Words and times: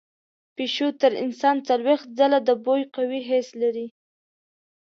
پیشو 0.55 0.87
تر 1.01 1.11
انسان 1.23 1.55
څلوېښت 1.67 2.07
ځله 2.19 2.39
د 2.47 2.49
بوی 2.63 2.81
قوي 2.95 3.21
حس 3.29 3.47
لري. 3.61 3.87